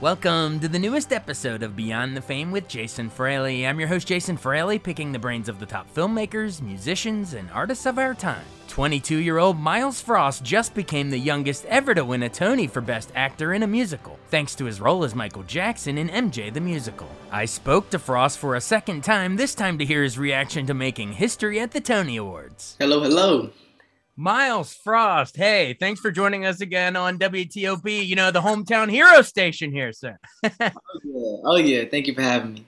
[0.00, 3.66] Welcome to the newest episode of Beyond the Fame with Jason Fraley.
[3.66, 7.84] I'm your host, Jason Fraley, picking the brains of the top filmmakers, musicians, and artists
[7.84, 8.46] of our time.
[8.68, 12.80] 22 year old Myles Frost just became the youngest ever to win a Tony for
[12.80, 16.62] Best Actor in a Musical, thanks to his role as Michael Jackson in MJ the
[16.62, 17.10] Musical.
[17.30, 20.72] I spoke to Frost for a second time, this time to hear his reaction to
[20.72, 22.76] making history at the Tony Awards.
[22.80, 23.50] Hello, hello.
[24.20, 29.22] Myles Frost, hey, thanks for joining us again on WTOP, you know, the hometown hero
[29.22, 30.18] station here, sir.
[30.44, 30.70] oh, yeah.
[31.46, 31.84] oh, yeah.
[31.90, 32.66] Thank you for having me.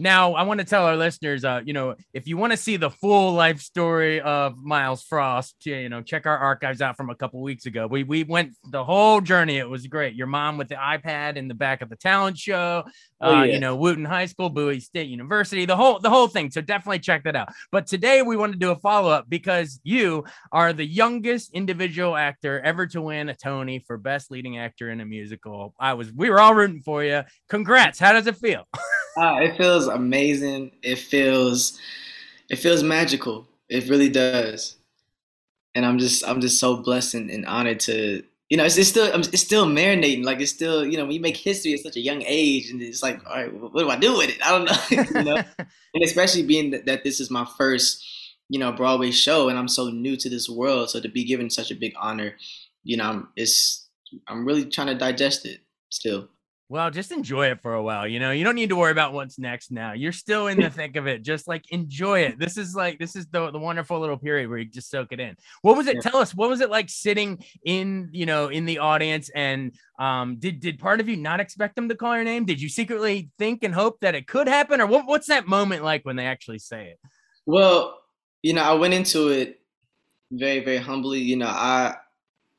[0.00, 2.78] Now, I want to tell our listeners, uh, you know, if you want to see
[2.78, 7.14] the full life story of Myles Frost, you know, check our archives out from a
[7.14, 7.86] couple weeks ago.
[7.86, 9.58] We we went the whole journey.
[9.58, 10.14] It was great.
[10.14, 12.84] Your mom with the iPad in the back of the talent show,
[13.20, 13.52] oh, uh, yeah.
[13.52, 16.50] you know, Wootton High School, Bowie State University, the whole the whole thing.
[16.50, 17.50] So definitely check that out.
[17.70, 22.16] But today we want to do a follow up because you are the youngest individual
[22.16, 25.74] actor ever to win a Tony for Best Leading Actor in a Musical.
[25.78, 27.22] I was we were all rooting for you.
[27.50, 27.98] Congrats.
[27.98, 28.66] How does it feel?
[29.18, 30.72] uh, it feels amazing.
[30.82, 31.78] It feels
[32.48, 33.46] it feels magical.
[33.68, 34.76] It really does.
[35.74, 38.88] And I'm just I'm just so blessed and, and honored to you know it's, it's
[38.88, 41.96] still it's still marinating like it's still you know when you make history at such
[41.96, 44.50] a young age and it's like all right what do I do with it I
[44.50, 45.36] don't know you know
[45.94, 48.04] and especially being that, that this is my first
[48.48, 51.48] you know Broadway show and I'm so new to this world so to be given
[51.48, 52.34] such a big honor
[52.82, 53.88] you know I'm, it's
[54.26, 56.28] I'm really trying to digest it still.
[56.70, 58.06] Well, just enjoy it for a while.
[58.06, 59.92] You know, you don't need to worry about what's next now.
[59.92, 61.22] You're still in the thick of it.
[61.22, 62.38] Just like enjoy it.
[62.38, 65.18] This is like this is the, the wonderful little period where you just soak it
[65.18, 65.34] in.
[65.62, 65.96] What was it?
[65.96, 66.02] Yeah.
[66.02, 70.36] Tell us, what was it like sitting in, you know, in the audience and um
[70.38, 72.44] did did part of you not expect them to call your name?
[72.44, 74.80] Did you secretly think and hope that it could happen?
[74.80, 77.00] Or what, what's that moment like when they actually say it?
[77.46, 77.98] Well,
[78.42, 79.60] you know, I went into it
[80.30, 81.18] very, very humbly.
[81.18, 81.96] You know, I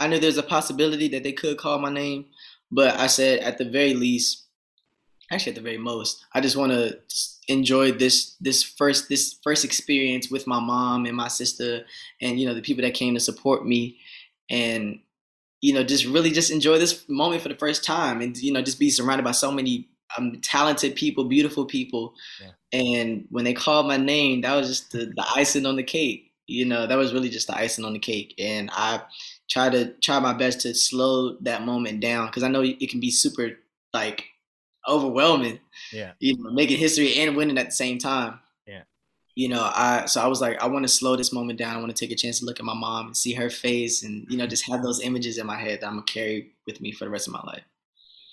[0.01, 2.25] I knew there's a possibility that they could call my name
[2.71, 4.45] but I said at the very least,
[5.31, 6.99] actually at the very most, I just want to
[7.47, 11.81] enjoy this this first this first experience with my mom and my sister
[12.21, 13.97] and you know the people that came to support me.
[14.49, 14.99] And
[15.61, 18.61] you know just really just enjoy this moment for the first time and you know
[18.61, 22.15] just be surrounded by so many um, talented people beautiful people.
[22.41, 22.79] Yeah.
[22.79, 26.31] and when they called my name that was just the, the icing on the cake
[26.47, 28.35] you know that was really just the icing on the cake.
[28.37, 29.01] And i
[29.51, 33.01] try to try my best to slow that moment down because I know it can
[33.01, 33.51] be super
[33.93, 34.23] like
[34.87, 35.59] overwhelming.
[35.91, 36.13] Yeah.
[36.19, 38.39] You know, making history and winning at the same time.
[38.65, 38.83] Yeah.
[39.35, 41.75] You know, I so I was like, I want to slow this moment down.
[41.75, 44.03] I want to take a chance to look at my mom and see her face
[44.03, 46.79] and, you know, just have those images in my head that I'm gonna carry with
[46.79, 47.63] me for the rest of my life.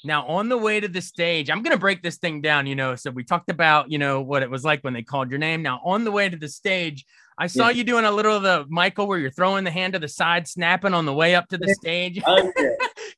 [0.05, 2.69] Now, on the way to the stage, I'm going to break this thing down.
[2.69, 5.29] You know, so we talked about, you know, what it was like when they called
[5.29, 5.61] your name.
[5.61, 7.05] Now, on the way to the stage,
[7.41, 7.77] I saw yeah.
[7.77, 10.49] you doing a little of the Michael where you're throwing the hand to the side,
[10.49, 12.21] snapping on the way up to the stage.
[12.27, 12.53] Oh,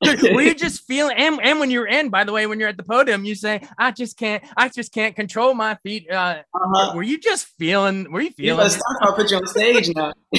[0.34, 2.76] were you just feeling and, and when you're in, by the way, when you're at
[2.76, 6.10] the podium, you say, I just can't, I just can't control my feet.
[6.10, 6.92] Uh, uh-huh.
[6.94, 8.70] Were you just feeling, were you feeling?
[8.70, 10.12] You I'll put you on stage now.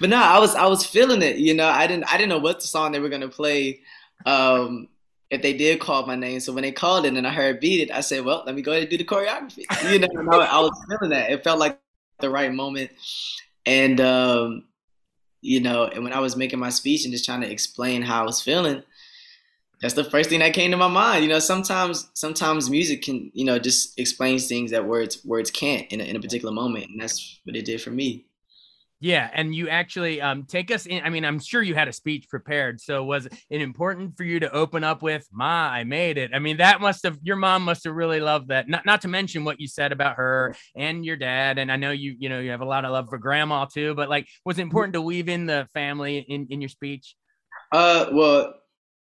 [0.00, 1.36] but no, I was, I was feeling it.
[1.36, 3.82] You know, I didn't, I didn't know what the song they were going to play.
[4.24, 4.88] Um,
[5.28, 6.40] if they did call my name.
[6.40, 8.60] So when they called it and I heard beat it, I said, well, let me
[8.60, 9.64] go ahead and do the choreography.
[9.90, 10.08] You know,
[10.40, 11.30] I was feeling that.
[11.30, 11.78] It felt like
[12.20, 12.90] the right moment.
[13.66, 14.64] And um,
[15.40, 18.22] you know, and when I was making my speech and just trying to explain how
[18.22, 18.82] I was feeling,
[19.80, 21.24] that's the first thing that came to my mind.
[21.24, 25.90] You know, sometimes sometimes music can, you know, just explains things that words words can't
[25.92, 28.24] in a, in a particular moment, and that's what it did for me.
[29.02, 31.02] Yeah, and you actually um, take us in.
[31.02, 32.80] I mean, I'm sure you had a speech prepared.
[32.80, 36.30] So was it important for you to open up with "Ma, I made it"?
[36.32, 38.68] I mean, that must have your mom must have really loved that.
[38.68, 41.58] Not not to mention what you said about her and your dad.
[41.58, 43.92] And I know you you know you have a lot of love for grandma too.
[43.96, 47.16] But like, was it important to weave in the family in in your speech?
[47.72, 48.54] Uh, well,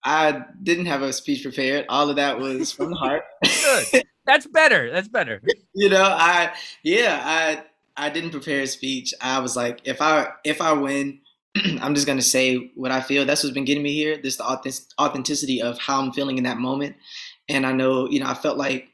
[0.03, 1.85] I didn't have a speech prepared.
[1.91, 3.25] All of that was from the heart.
[3.45, 4.05] Good.
[4.25, 4.91] That's better.
[4.91, 5.43] That's better.
[5.75, 7.65] you know, I yeah, I
[7.97, 9.15] I didn't prepare a speech.
[9.21, 11.21] I was like, if I if I win,
[11.81, 13.25] I'm just gonna say what I feel.
[13.25, 14.17] That's what's been getting me here.
[14.17, 14.45] This the
[14.99, 16.97] authenticity of how I'm feeling in that moment.
[17.49, 18.89] And I know, you know, I felt like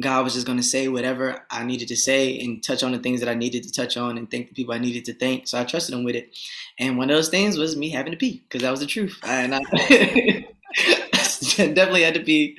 [0.00, 3.20] God was just gonna say whatever I needed to say and touch on the things
[3.20, 5.48] that I needed to touch on and thank the people I needed to thank.
[5.48, 6.36] So I trusted him with it.
[6.78, 9.18] And one of those things was me having to pee because that was the truth.
[9.22, 9.60] And I
[11.56, 12.56] definitely had to pee.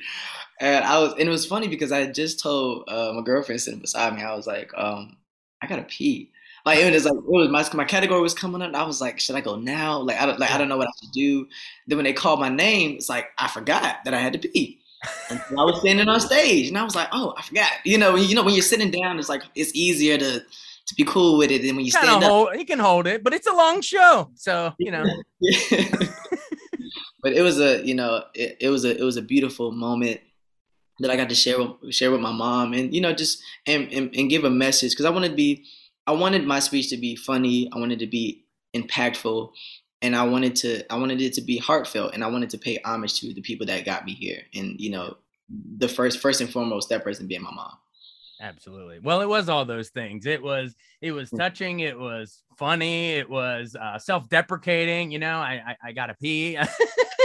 [0.60, 3.80] And I was, and it was funny because I just told uh, my girlfriend sitting
[3.80, 5.16] beside me, I was like, um,
[5.62, 6.30] I gotta pee.
[6.64, 8.68] Like it was like it was my my category was coming up.
[8.68, 9.98] And I was like, should I go now?
[10.00, 11.46] Like I don't like I don't know what I should do.
[11.86, 14.80] Then when they called my name, it's like I forgot that I had to pee.
[15.30, 17.70] And so I was standing on stage, and I was like, oh, I forgot.
[17.84, 21.04] You know, you know when you're sitting down, it's like it's easier to to be
[21.04, 22.56] cool with it than when you stand hold, up.
[22.56, 25.04] You can hold it, but it's a long show, so you know.
[27.22, 30.20] but it was a you know it, it was a it was a beautiful moment
[31.00, 33.92] that I got to share with share with my mom and you know just and
[33.92, 34.92] and, and give a message.
[34.92, 35.64] Because I wanted to be
[36.06, 37.70] I wanted my speech to be funny.
[37.72, 38.44] I wanted to be
[38.74, 39.50] impactful.
[40.02, 42.14] And I wanted to I wanted it to be heartfelt.
[42.14, 44.42] And I wanted to pay homage to the people that got me here.
[44.54, 45.16] And you know
[45.48, 47.72] the first first and foremost that person being my mom
[48.40, 49.00] absolutely.
[49.00, 50.26] Well it was all those things.
[50.26, 51.38] It was it was mm.
[51.38, 56.58] touching it was funny it was uh, self-deprecating you know i i, I gotta pee.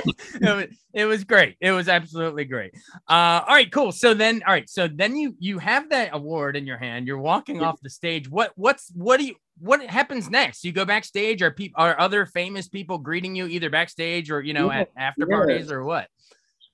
[0.03, 1.57] It, was, it was great.
[1.61, 2.73] It was absolutely great.
[3.07, 3.91] Uh all right cool.
[3.91, 7.05] So then all right so then you you have that award in your hand.
[7.05, 8.27] You're walking off the stage.
[8.27, 10.63] What what's what do you what happens next?
[10.63, 11.43] You go backstage?
[11.43, 14.79] Are people are other famous people greeting you either backstage or you know yeah.
[14.79, 16.07] at after parties or what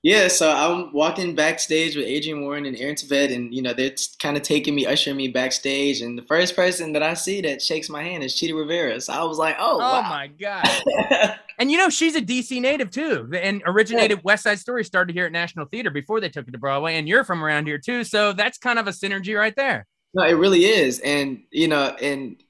[0.04, 3.94] yeah, so I'm walking backstage with Adrienne Warren and Aaron Tveit, and you know they're
[4.20, 6.02] kind of taking me, ushering me backstage.
[6.02, 9.00] And the first person that I see that shakes my hand is Chita Rivera.
[9.00, 10.02] So I was like, "Oh, oh wow.
[10.02, 14.22] my god!" and you know she's a DC native too, and originated yeah.
[14.22, 16.94] West Side Story started here at National Theater before they took it to Broadway.
[16.94, 19.84] And you're from around here too, so that's kind of a synergy right there.
[20.14, 22.40] No, it really is, and you know, and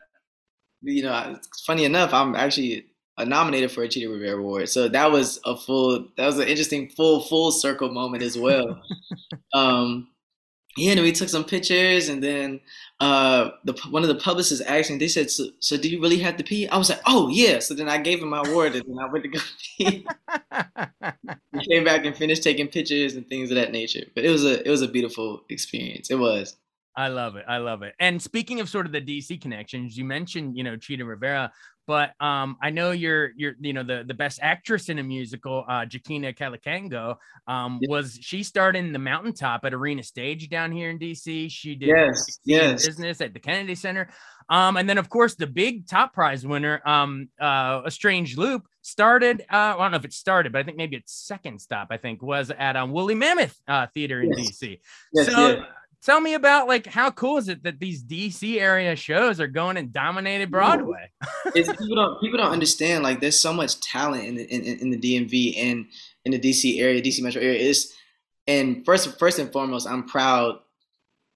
[0.82, 4.68] you know, funny enough, I'm actually uh, nominated for a Chita Rivera Award.
[4.68, 8.80] So that was a full, that was an interesting full full circle moment as well.
[9.54, 10.08] um,
[10.78, 12.60] yeah, and we took some pictures, and then
[13.00, 14.96] uh, the one of the publicists asked me.
[14.96, 17.58] They said, so, "So do you really have to pee?" I was like, "Oh yeah."
[17.58, 19.40] So then I gave him my award, and then I went to go
[19.78, 20.06] pee.
[21.52, 24.04] we came back and finished taking pictures and things of that nature.
[24.14, 26.10] But it was a it was a beautiful experience.
[26.10, 26.56] It was.
[26.96, 27.44] I love it.
[27.46, 27.94] I love it.
[28.00, 31.52] And speaking of sort of the DC connections, you mentioned, you know, Chita Rivera,
[31.88, 35.64] but um, I know you're you're you know the the best actress in a musical,
[35.66, 40.90] uh, Joaquina Kalukango, um, was she starred in the Mountaintop at Arena Stage down here
[40.90, 41.50] in DC.
[41.50, 42.86] She did yes, yes.
[42.86, 44.10] business at the Kennedy Center.
[44.50, 48.66] Um, and then of course the big top prize winner, um, uh, A Strange Loop,
[48.82, 49.40] started.
[49.50, 51.96] Uh, I don't know if it started, but I think maybe its second stop, I
[51.96, 54.58] think, was at um, Woolly Mammoth uh, Theater in yes.
[54.60, 54.78] DC.
[55.14, 55.48] Yes, so.
[55.48, 55.64] Yes
[56.02, 59.76] tell me about like how cool is it that these DC area shows are going
[59.76, 61.10] and dominated Broadway?
[61.54, 64.90] it's, people don't people don't understand like there's so much talent in the in, in
[64.90, 65.86] the DMV and
[66.24, 67.58] in the DC area, DC metro area.
[67.58, 67.94] Is
[68.46, 70.60] and first first and foremost, I'm proud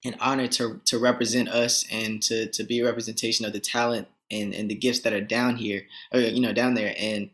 [0.05, 4.09] and honored to to represent us and to to be a representation of the talent
[4.31, 5.83] and and the gifts that are down here,
[6.13, 7.31] or you know down there and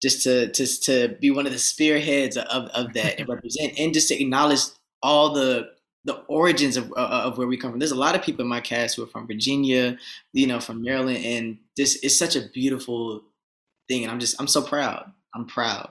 [0.00, 3.92] just to just to be one of the spearheads of, of that and represent and
[3.92, 4.60] just to acknowledge
[5.02, 5.68] all the
[6.04, 7.78] the origins of, uh, of where we come from.
[7.78, 9.98] There's a lot of people in my cast who are from Virginia,
[10.32, 13.22] you know, from Maryland, and this is such a beautiful
[13.88, 14.02] thing.
[14.02, 15.12] And I'm just, I'm so proud.
[15.34, 15.90] I'm proud.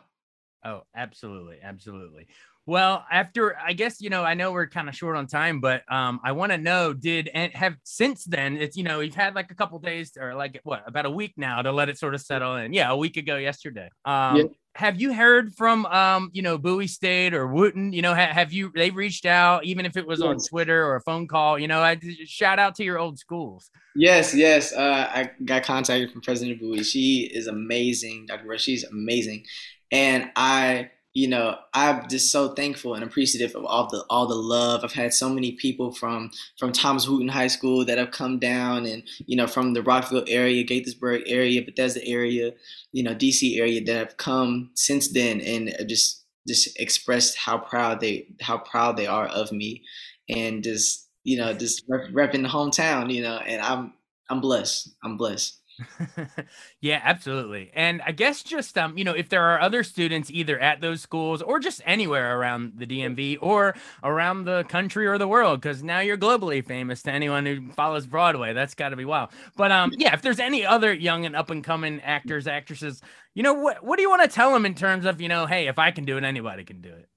[0.65, 2.27] Oh, absolutely, absolutely.
[2.65, 5.91] Well, after I guess you know, I know we're kind of short on time, but
[5.91, 8.57] um, I want to know, did and have since then?
[8.57, 11.33] It's you know, you've had like a couple days or like what about a week
[11.35, 12.73] now to let it sort of settle in.
[12.73, 13.89] Yeah, a week ago yesterday.
[14.05, 14.43] Um, yeah
[14.79, 17.91] have you heard from um you know Bowie State or Wootton?
[17.91, 20.27] You know, ha- have you they reached out even if it was yes.
[20.27, 21.59] on Twitter or a phone call?
[21.59, 23.69] You know, I shout out to your old schools.
[23.95, 24.71] Yes, yes.
[24.71, 26.83] Uh, I got contacted from President Bowie.
[26.83, 28.47] She is amazing, Dr.
[28.47, 28.61] Rush.
[28.61, 29.43] She's amazing,
[29.91, 34.35] and I you know, I'm just so thankful and appreciative of all the all the
[34.35, 34.83] love.
[34.83, 38.85] I've had so many people from from Thomas Wootton High School that have come down,
[38.85, 42.51] and you know, from the Rockville area, Gaithersburg area, Bethesda area,
[42.91, 47.99] you know, DC area that have come since then and just just expressed how proud
[48.01, 49.83] they how proud they are of me,
[50.29, 53.93] and just you know, just rep- repping the hometown, you know, and I'm
[54.29, 54.89] I'm blessed.
[55.03, 55.58] I'm blessed.
[56.81, 57.71] yeah, absolutely.
[57.73, 61.01] And I guess just um, you know, if there are other students either at those
[61.01, 65.83] schools or just anywhere around the DMV or around the country or the world, because
[65.83, 68.53] now you're globally famous to anyone who follows Broadway.
[68.53, 69.29] That's got to be wild.
[69.55, 73.01] But um, yeah, if there's any other young and up and coming actors, actresses,
[73.33, 75.45] you know, what what do you want to tell them in terms of you know,
[75.45, 77.07] hey, if I can do it, anybody can do it.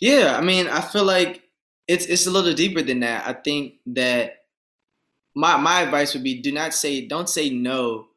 [0.00, 1.42] Yeah, I mean, I feel like
[1.88, 3.26] it's it's a little deeper than that.
[3.26, 4.45] I think that
[5.36, 8.08] my my advice would be do not say don't say no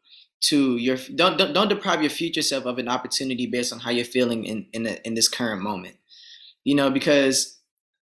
[0.41, 3.91] to your don't, don't don't deprive your future self of an opportunity based on how
[3.91, 5.97] you're feeling in in, the, in this current moment.
[6.63, 7.57] You know, because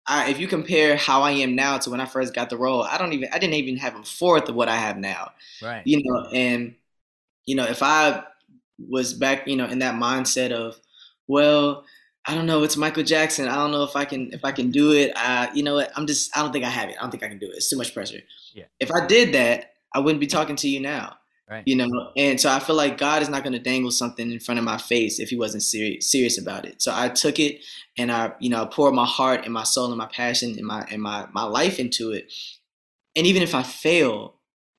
[0.08, 2.84] I, if you compare how I am now to when I first got the role,
[2.84, 5.32] I don't even I didn't even have a fourth of what I have now.
[5.62, 5.82] Right.
[5.86, 6.76] You know, and
[7.46, 8.24] you know if I
[8.78, 10.80] was back, you know, in that mindset of,
[11.28, 11.86] well,
[12.28, 13.48] I don't know, it's Michael Jackson.
[13.48, 15.14] I don't know if I can if I can do it.
[15.16, 15.92] I, you know what?
[15.96, 16.96] I'm just I don't think I have it.
[16.98, 17.56] I don't think I can do it.
[17.56, 18.20] It's too much pressure.
[18.54, 18.66] Yeah.
[18.82, 21.18] If I did that, I wouldn't be talking to you now.
[21.50, 21.64] Right.
[21.66, 24.40] You know, and so I feel like God is not going to dangle something in
[24.42, 26.82] front of my face if He wasn't serious serious about it.
[26.82, 27.64] So I took it
[27.98, 30.68] and I, you know, I poured my heart and my soul and my passion and
[30.68, 32.34] my and my my life into it.
[33.16, 34.36] And even if I fail,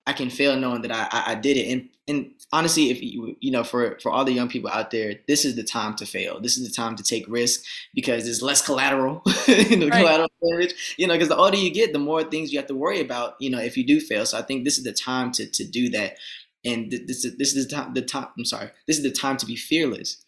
[0.06, 1.72] I can fail knowing that I I, I did it.
[1.72, 5.14] And and honestly, if you you know, for for all the young people out there,
[5.28, 6.40] this is the time to fail.
[6.40, 10.00] This is the time to take risk because there's less collateral, you know, right.
[10.00, 10.94] collateral damage.
[10.98, 13.34] You know, because the older you get, the more things you have to worry about.
[13.38, 14.26] You know, if you do fail.
[14.26, 16.16] So I think this is the time to to do that
[16.64, 19.36] and this is this is the time the time I'm sorry this is the time
[19.38, 20.24] to be fearless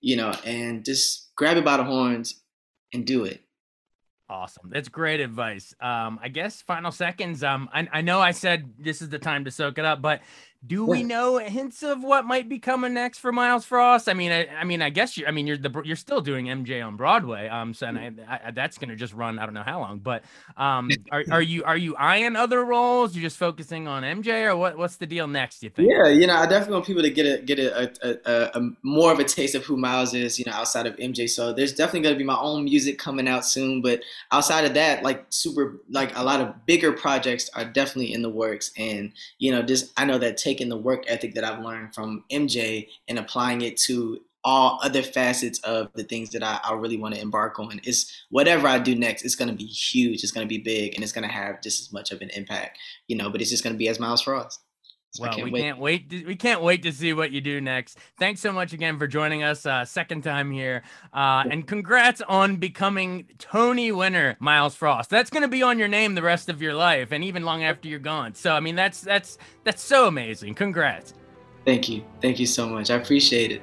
[0.00, 2.42] you know and just grab it by the horns
[2.92, 3.42] and do it
[4.28, 8.74] awesome that's great advice um I guess final seconds um I, I know I said
[8.78, 10.20] this is the time to soak it up but
[10.66, 14.08] do we know hints of what might be coming next for Myles Frost?
[14.08, 15.26] I mean, I, I mean, I guess you.
[15.26, 17.48] I mean, you're the you're still doing MJ on Broadway.
[17.48, 19.38] Um, so I, I, that's going to just run.
[19.38, 20.24] I don't know how long, but
[20.56, 23.14] um, are, are you are you eyeing other roles?
[23.14, 24.76] You're just focusing on MJ, or what?
[24.78, 25.62] What's the deal next?
[25.62, 25.88] You think?
[25.90, 28.70] Yeah, you know, I definitely want people to get a get a, a, a, a
[28.82, 30.38] more of a taste of who Myles is.
[30.38, 31.28] You know, outside of MJ.
[31.28, 33.82] So there's definitely going to be my own music coming out soon.
[33.82, 38.22] But outside of that, like super, like a lot of bigger projects are definitely in
[38.22, 38.72] the works.
[38.76, 42.24] And you know, just I know that taking the work ethic that I've learned from
[42.32, 46.96] MJ and applying it to all other facets of the things that I, I really
[46.96, 47.80] want to embark on.
[47.84, 50.22] Is whatever I do next, it's going to be huge.
[50.22, 52.30] It's going to be big, and it's going to have just as much of an
[52.30, 53.28] impact, you know.
[53.28, 54.60] But it's just going to be as Myles Frost.
[55.10, 55.60] So well, can't we wait.
[55.62, 56.10] can't wait.
[56.10, 57.98] To, we can't wait to see what you do next.
[58.18, 60.82] Thanks so much again for joining us, uh, second time here,
[61.14, 65.08] uh, and congrats on becoming Tony winner, Myles Frost.
[65.08, 67.64] That's going to be on your name the rest of your life, and even long
[67.64, 68.34] after you're gone.
[68.34, 70.54] So, I mean, that's that's that's so amazing.
[70.54, 71.14] Congrats.
[71.64, 72.90] Thank you, thank you so much.
[72.90, 73.62] I appreciate it.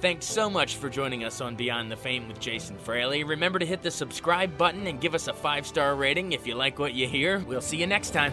[0.00, 3.24] Thanks so much for joining us on Beyond the Fame with Jason Fraley.
[3.24, 6.54] Remember to hit the subscribe button and give us a five star rating if you
[6.54, 7.38] like what you hear.
[7.38, 8.32] We'll see you next time.